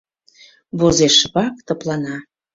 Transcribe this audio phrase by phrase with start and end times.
[0.79, 2.17] Возеш шыпак, тыплана...